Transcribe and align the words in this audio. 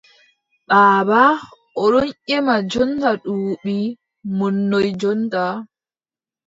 Baaba, 0.69 1.21
o 1.81 1.83
ɗon 1.91 2.07
ƴema 2.27 2.55
jonta 2.71 3.09
duuɓi 3.23 3.75
mon 4.37 4.55
noy 4.69 4.87
jonta? 5.01 5.43